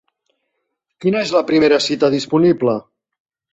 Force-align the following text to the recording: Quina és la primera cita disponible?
Quina 1.05 1.21
és 1.27 1.35
la 1.37 1.43
primera 1.53 1.81
cita 1.89 2.11
disponible? 2.17 2.77